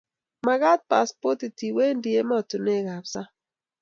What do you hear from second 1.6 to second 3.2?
iwendi ematinwek ab